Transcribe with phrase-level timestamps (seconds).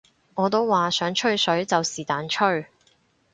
[0.33, 2.65] 我都話想吹水就是但吹